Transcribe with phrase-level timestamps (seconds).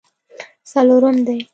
[0.71, 1.37] څلورم دی.